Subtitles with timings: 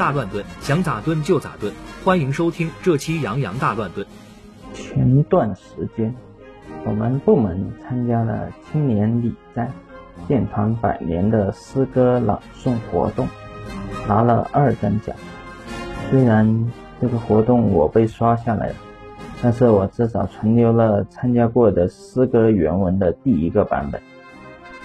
[0.00, 1.70] 大乱炖，想咋炖就咋炖。
[2.02, 4.06] 欢迎收听这期杨洋大乱炖。
[4.72, 6.14] 前段时间，
[6.86, 9.70] 我们部门参加了青年礼赞
[10.26, 13.28] 建团百年的诗歌朗诵活动，
[14.08, 15.14] 拿了二等奖。
[16.08, 18.74] 虽然这个活动我被刷下来了，
[19.42, 24.00] 但是我至少存留了参加过的诗歌原文的第一个版本。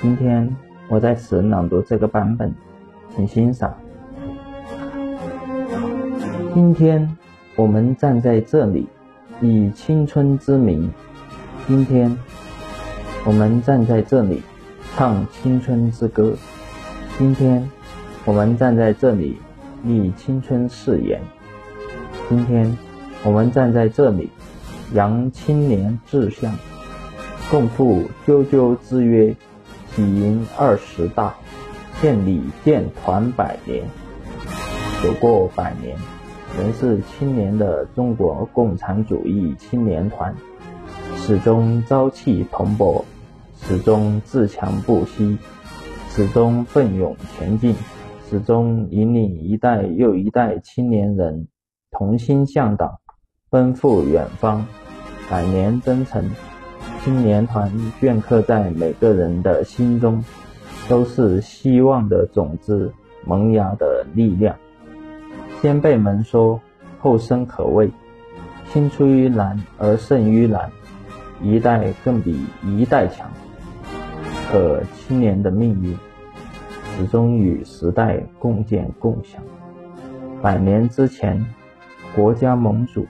[0.01, 0.53] 今天
[0.89, 2.53] 我在此朗读这个版本。
[3.15, 3.73] 请欣赏。
[6.55, 7.17] 今天
[7.57, 8.87] 我们站在这里，
[9.41, 10.89] 以青春之名；
[11.67, 12.17] 今天
[13.25, 14.41] 我们站在这里，
[14.95, 16.33] 唱青春之歌；
[17.17, 17.69] 今天
[18.23, 19.37] 我们站在这里，
[19.83, 21.19] 立青春誓言；
[22.29, 22.73] 今天
[23.25, 24.29] 我们站在这里，
[24.93, 26.57] 扬青年志向，
[27.51, 29.35] 共赴啾啾之约，
[29.93, 31.35] 喜迎二十大。
[32.01, 33.83] 建立建团百年，
[35.01, 35.97] 走过百年，
[36.57, 40.33] 仍是青年的中国共产主义青年团，
[41.15, 43.03] 始终朝气蓬勃，
[43.61, 45.37] 始终自强不息，
[46.09, 47.75] 始终奋勇前进，
[48.29, 51.47] 始终引领一代又一代青年人
[51.91, 52.99] 同心向党，
[53.49, 54.65] 奔赴远方。
[55.29, 56.29] 百年征程，
[57.03, 60.23] 青年团镌刻在每个人的心中。
[60.87, 62.93] 都是希望的种子
[63.25, 64.55] 萌芽的力量。
[65.65, 66.61] 先辈们说
[67.01, 67.89] ：“后生可畏，
[68.71, 70.69] 青出于蓝而胜于蓝，
[71.41, 73.27] 一代更比一代强。”
[74.51, 75.97] 可青年的命运
[76.95, 79.41] 始终与时代共建共享。
[80.39, 81.43] 百年之前，
[82.15, 83.07] 国家蒙主，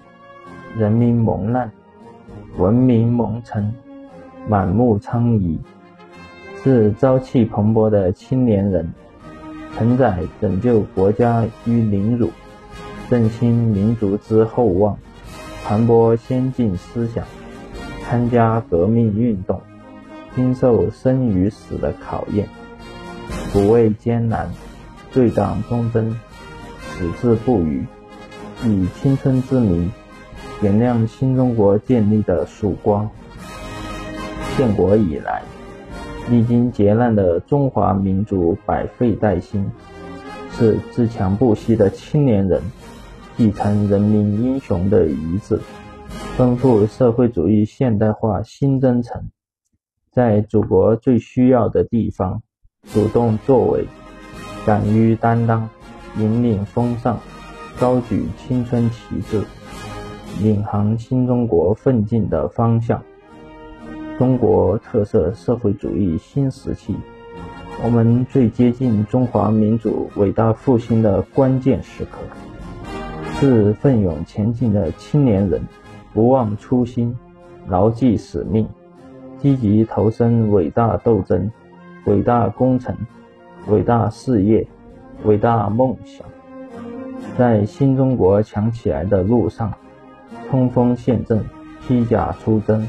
[0.78, 1.70] 人民蒙难，
[2.58, 3.70] 文明蒙尘，
[4.48, 5.58] 满目疮痍。
[6.64, 8.90] 是朝气蓬勃的青年人，
[9.76, 12.30] 承载拯救国家于凌辱，
[13.10, 14.98] 振兴民族之厚望，
[15.64, 17.26] 传播先进思想，
[18.04, 19.62] 参加革命运动，
[20.36, 22.48] 经受生与死的考验，
[23.54, 24.50] 不畏艰难，
[25.14, 26.20] 对党忠贞，
[26.98, 27.86] 矢志不渝，
[28.64, 29.92] 以青春之名，
[30.60, 33.10] 点亮新中国建立的曙光。
[34.58, 35.42] 建国以来。
[36.28, 39.70] 历经劫难的中华民族百废待兴，
[40.58, 42.62] 是自强不息的青年人
[43.36, 45.60] 继承人民英雄的遗志，
[46.38, 49.22] 奔赴社会主义现代化新征程，
[50.14, 52.42] 在祖国最需要的地方
[52.94, 53.86] 主动作为，
[54.66, 55.70] 敢于担当，
[56.18, 57.20] 引领风尚，
[57.78, 59.44] 高举青春旗帜，
[60.42, 63.04] 领航新中国奋进的方向。
[64.18, 66.96] 中国特色社会主义新时期，
[67.84, 72.20] 我们最接近中华民族伟大复兴的关键时刻，
[73.34, 75.62] 是奋勇前进的青年人
[76.14, 77.16] 不忘初心、
[77.68, 78.68] 牢记使命、
[79.40, 81.52] 积极投身伟大斗争、
[82.06, 82.96] 伟大工程、
[83.68, 84.66] 伟大事业、
[85.24, 86.26] 伟大梦想，
[87.38, 89.72] 在新中国强起来的路上
[90.50, 91.44] 冲锋陷阵、
[91.86, 92.88] 披甲出征。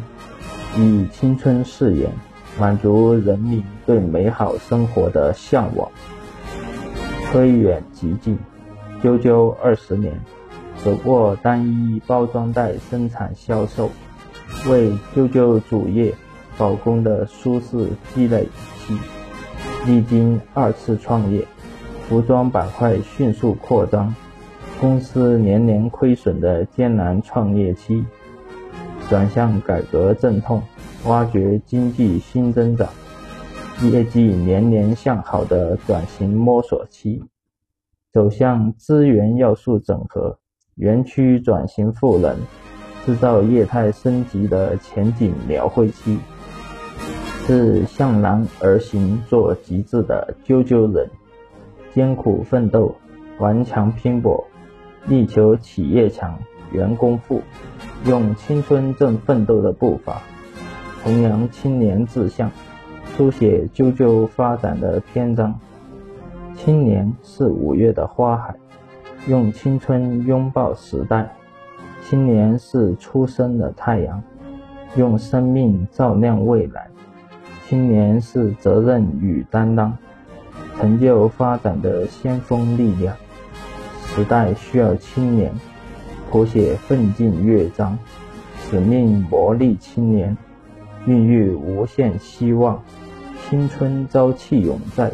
[0.78, 2.10] 以青春誓言，
[2.58, 5.90] 满足人民对美好生活的向往。
[7.30, 8.38] 推远及近，
[9.02, 10.18] 啾啾二十年，
[10.82, 13.90] 走过单一包装袋生产销售，
[14.68, 16.14] 为啾啾主业
[16.56, 18.96] 保供的舒适积累期，
[19.84, 21.46] 历经二次创业，
[22.08, 24.14] 服装板块迅速扩张，
[24.80, 28.04] 公司年年亏损的艰难创业期。
[29.08, 30.62] 转向改革阵痛，
[31.06, 32.88] 挖掘经济新增长，
[33.80, 37.22] 业绩年年向好的转型摸索期，
[38.12, 40.36] 走向资源要素整合、
[40.74, 42.36] 园区转型赋能、
[43.04, 46.18] 制造业态升级的前景描绘期，
[47.46, 51.08] 是向南而行做极致的啾啾人，
[51.94, 52.92] 艰苦奋斗，
[53.38, 54.44] 顽强拼搏，
[55.06, 56.36] 力求企业强。
[56.72, 57.40] 员工富，
[58.06, 60.20] 用青春正奋斗的步伐，
[61.06, 62.50] 弘扬青年志向，
[63.16, 65.56] 书写啾啾发展的篇章。
[66.56, 68.52] 青年是五月的花海，
[69.28, 71.30] 用青春拥抱时代。
[72.02, 74.20] 青年是初升的太阳，
[74.96, 76.88] 用生命照亮未来。
[77.68, 79.96] 青年是责任与担当，
[80.76, 83.14] 成就发展的先锋力量。
[84.06, 85.54] 时代需要青年。
[86.32, 87.96] 谱写奋进乐章，
[88.58, 90.36] 使命磨砺青年，
[91.06, 92.82] 孕育无限希望。
[93.48, 95.12] 青春朝气永在，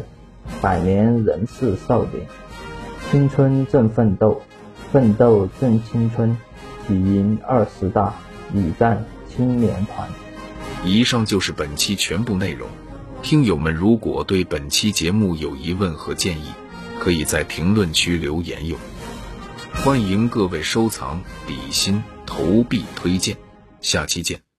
[0.61, 2.25] 百年仍是少年。
[3.11, 4.41] 青春正奋斗，
[4.91, 6.35] 奋斗正青春，
[6.87, 8.13] 喜迎二十大，
[8.53, 10.09] 礼赞青年团。
[10.83, 12.67] 以上就是本期全部内容。
[13.21, 16.51] 听友们，如果对本期节目有疑问和建议，
[16.99, 18.75] 可以在评论区留言哟。
[19.75, 23.37] 欢迎各位收藏、比心、投币、推荐，
[23.79, 24.52] 下期见。